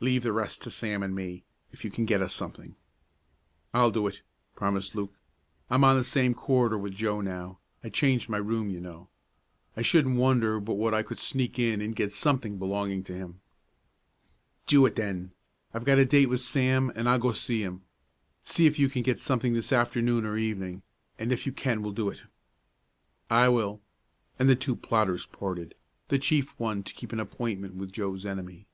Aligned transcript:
"Leave 0.00 0.24
the 0.24 0.32
rest 0.32 0.60
to 0.62 0.68
Sam 0.68 1.00
and 1.00 1.14
me, 1.14 1.44
if 1.70 1.84
you 1.84 1.92
can 1.92 2.04
get 2.04 2.20
us 2.20 2.34
something." 2.34 2.74
"I'll 3.72 3.92
do 3.92 4.08
it!" 4.08 4.20
promised 4.56 4.96
Luke. 4.96 5.14
"I'm 5.70 5.84
on 5.84 5.96
the 5.96 6.02
same 6.02 6.34
corridor 6.34 6.76
with 6.76 6.92
Joe 6.92 7.20
now; 7.20 7.60
I 7.84 7.88
changed 7.88 8.28
my 8.28 8.38
room, 8.38 8.68
you 8.68 8.80
know. 8.80 9.10
I 9.76 9.82
shouldn't 9.82 10.16
wonder 10.16 10.58
but 10.58 10.74
what 10.74 10.92
I 10.92 11.04
could 11.04 11.20
sneak 11.20 11.56
in 11.56 11.80
and 11.80 11.94
get 11.94 12.10
something 12.10 12.58
belonging 12.58 13.04
to 13.04 13.14
him." 13.14 13.42
"Do 14.66 14.86
it, 14.86 14.96
then. 14.96 15.30
I've 15.72 15.84
got 15.84 16.00
a 16.00 16.04
date 16.04 16.26
with 16.30 16.40
Sam, 16.40 16.90
and 16.96 17.08
I'll 17.08 17.20
go 17.20 17.30
see 17.30 17.62
him. 17.62 17.82
See 18.42 18.66
if 18.66 18.76
you 18.76 18.88
can 18.88 19.02
get 19.02 19.20
something 19.20 19.52
this 19.54 19.70
afternoon 19.72 20.26
or 20.26 20.36
evening, 20.36 20.82
and 21.16 21.30
if 21.30 21.46
you 21.46 21.52
can 21.52 21.80
we'll 21.80 21.92
do 21.92 22.08
it." 22.08 22.22
"I 23.30 23.48
will," 23.48 23.80
and 24.36 24.48
the 24.48 24.56
two 24.56 24.74
plotters 24.74 25.26
parted, 25.26 25.76
the 26.08 26.18
chief 26.18 26.58
one 26.58 26.82
to 26.82 26.92
keep 26.92 27.12
an 27.12 27.20
appointment 27.20 27.76
with 27.76 27.92
Joe's 27.92 28.26
enemy. 28.26 28.66